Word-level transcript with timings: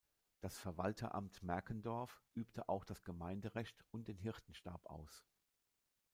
Das 0.39 0.57
Verwalteramt 0.57 1.43
Merkendorf 1.43 2.23
übte 2.33 2.67
auch 2.69 2.85
das 2.85 3.03
Gemeinderecht 3.03 3.85
und 3.91 4.07
den 4.07 4.17
Hirtenstab 4.17 4.83
aus. 4.87 5.23